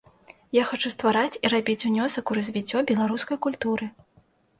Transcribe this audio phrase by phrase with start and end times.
[0.57, 3.91] Я хачу ствараць і рабіць унёсак у развіццё беларускай культуры.